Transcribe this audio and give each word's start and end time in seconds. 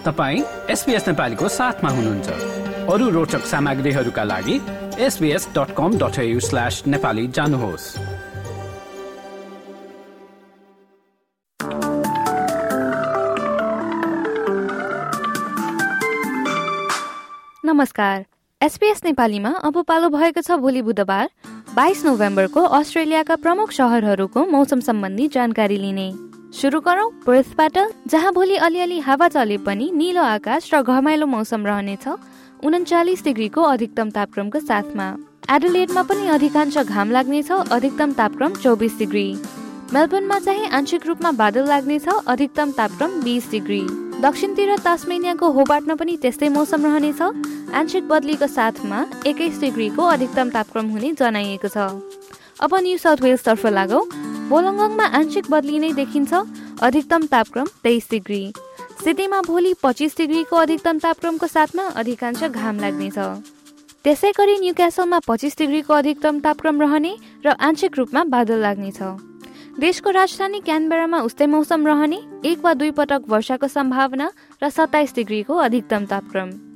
तपाईँ 0.00 0.42
एसपिएस 0.70 1.08
नेपालीको 1.08 1.48
साथमा 1.48 1.90
हुनुहुन्छ। 1.90 2.28
अरू 2.88 3.08
रोचक 3.10 3.44
सामग्रीहरूका 3.44 4.22
लागि 4.24 4.54
SBS 4.98 5.48
dot 5.48 5.74
com 5.76 5.98
dot 5.98 6.16
slash 6.40 6.82
Nepali 6.86 7.26
जानुहोस्। 7.28 7.84
नमस्कार। 17.64 18.24
एसपिएस 18.60 19.04
नेपालीमा 19.04 19.50
अब 19.64 19.82
पालो 19.82 20.08
भएको 20.08 20.40
छ 20.40 20.50
भोलि 20.56 20.82
बुधबार 20.82 21.28
बाइस 21.76 22.04
नोभेम्बरको 22.06 22.64
अस्ट्रेलियाका 22.80 23.36
प्रमुख 23.36 23.70
सहरहरूको 23.72 24.46
मौसम 24.46 24.80
सम्बन्धी 24.80 25.28
जानकारी 25.28 25.76
लिने। 25.76 26.29
सुरु 26.50 26.78
गरौँ 26.80 27.10
पर्थबाट 27.26 27.76
जहाँ 28.10 28.32
भोलि 28.34 28.56
अलिअलि 28.58 28.98
हावा 29.00 29.26
चले 29.28 29.56
पनि 29.62 29.90
निलो 29.94 30.22
आकाश 30.22 30.70
र 30.74 30.80
घमाइलो 30.82 31.26
मौसम 31.26 31.66
रहनेछ 31.66 32.06
उन्चालिस 32.66 33.22
डिग्रीको 33.24 33.62
अधिकतम 33.64 34.10
तापक्रमको 34.10 34.60
साथमा। 34.60 35.06
एडलेडमा 35.46 36.02
पनि 36.02 36.26
अधिकांश 36.28 36.78
घाम 36.78 37.10
लाग्नेछ 37.10 37.50
अधिकतम 37.52 38.12
तापक्रम 38.12 38.54
चौबिस 38.54 38.98
डिग्री। 38.98 39.26
मेलबर्नमा 39.94 40.38
चाहिँ 40.38 40.66
आंशिक 40.68 41.06
रूपमा 41.06 41.30
बादल 41.38 41.68
लाग्नेछ 41.68 42.08
अधिकतम 42.08 42.70
तापक्रम 42.78 43.20
बिस 43.22 43.50
डिग्री। 43.50 43.82
दक्षिणतिर 44.20 44.76
तास्मेनियाको 44.84 45.50
होबाटमा 45.52 45.94
पनि 45.94 46.16
त्यस्तै 46.22 46.48
मौसम 46.50 46.86
रहनेछ 46.86 47.22
आंशिक 47.78 48.08
बदलीको 48.08 48.46
साथमा 48.48 48.98
एक्काइस 49.26 49.60
डिग्रीको 49.60 50.02
अधिकतम 50.16 50.50
तापक्रम 50.50 50.90
हुने 50.90 51.12
जनाइएको 51.14 51.68
छ। 51.68 51.78
अब 52.60 52.74
न्यू 52.74 52.98
साउथ 52.98 53.22
वेल्सतर्फ 53.22 53.66
लागौ। 53.78 54.00
बोलङ्गङमा 54.50 55.06
आंशिक 55.14 55.46
बदली 55.50 55.78
नै 55.78 55.92
देखिन्छ। 55.94 56.32
अधिकतम 56.82 57.22
तापक्रम 57.30 57.66
तेइस 57.84 58.06
डिग्री। 58.10 58.42
सिटीमा 59.04 59.40
भोलि 59.46 59.72
पच्चिस 59.82 60.16
डिग्रीको 60.18 60.56
अधिकतम 60.56 60.98
तापक्रमको 60.98 61.46
साथमा 61.46 61.84
अधिकांश 62.00 62.42
घाम 62.50 62.80
लाग्नेछ। 62.80 63.18
त्यसै 64.04 64.30
गरी 64.32 64.54
न्यू 64.58 64.72
क्यासलमा 64.74 65.18
पच्चिस 65.28 65.58
डिग्रीको 65.58 65.94
अधिकतम 65.94 66.40
तापक्रम 66.40 66.80
रहने 66.82 67.12
र 67.46 67.54
आंशिक 67.60 67.98
रूपमा 67.98 68.24
बादल 68.26 68.58
लाग्नेछ। 68.58 69.00
देशको 69.78 70.10
राजधानी 70.10 70.60
क्यानबेरामा 70.66 71.18
उस्तै 71.20 71.46
मौसम 71.46 71.86
रहने 71.86 72.18
एक 72.44 72.58
वा 72.64 72.72
दुई 72.74 72.90
पटक 72.98 73.30
वर्षाको 73.30 73.68
सम्भावना 73.68 74.26
र 74.62 74.68
सत्ताइस 74.68 75.14
डिग्रीको 75.14 75.54
अधिकतम 75.54 76.04
तापक्रम। 76.10 76.69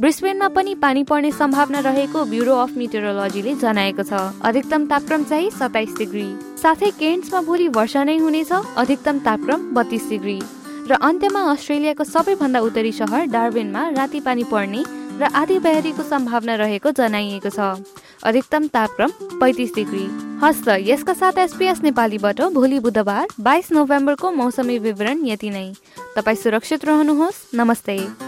ब्रिस्बेनमा 0.00 0.48
पनि 0.48 0.74
पानी 0.74 1.02
पर्ने 1.04 1.30
सम्भावना 1.32 1.78
रहेको 1.80 2.24
ब्युरो 2.24 2.54
अफ 2.54 2.76
मिटेरोलोजीले 2.78 3.54
जनाएको 3.54 4.02
छ। 4.02 4.12
अधिकतम 4.40 4.86
तापक्रम 4.86 5.24
चाहिँ 5.24 5.50
सत्ताइस 5.50 5.96
डिग्री। 5.98 6.26
साथै 6.62 6.90
केन्ट्समा 6.94 7.40
भोलि 7.42 7.66
वर्षा 7.68 8.04
नै 8.04 8.16
हुनेछ 8.18 8.52
अधिकतम 8.52 9.18
तापक्रम 9.18 9.60
बत्तीस 9.74 10.08
डिग्री। 10.08 10.38
र 10.86 10.98
अन्त्यमा 11.02 11.42
अस्ट्रेलियाको 11.50 12.04
सबैभन्दा 12.04 12.60
उत्तरी 12.60 12.92
सहर 12.92 13.26
डार्बिनमा 13.26 13.82
राति 13.98 14.20
पानी 14.20 14.44
पर्ने 14.46 14.84
र 15.18 15.34
आधी 15.34 15.58
बहरीको 15.58 16.02
सम्भावना 16.04 16.54
रहेको 16.54 16.90
जनाइएको 16.94 17.50
छ। 17.50 17.58
अधिकतम 18.22 18.66
तापक्रम 18.70 19.10
पैँतिस 19.34 19.74
डिग्री। 19.74 20.06
हस्त 20.38 20.68
यसका 20.86 21.12
साथ 21.14 21.38
एसपिएस 21.42 21.82
नेपालीबाट 21.82 22.40
भोलि 22.54 22.78
बुधबार 22.78 23.26
बाइस 23.42 23.72
नोभेम्बरको 23.72 24.30
मौसमी 24.30 24.78
विवरण 24.78 25.26
यति 25.26 25.50
नै। 25.50 25.66
तपाईँ 26.14 26.38
सुरक्षित 26.38 26.84
रहनुहोस्। 26.84 27.44
नमस्ते। 27.54 28.27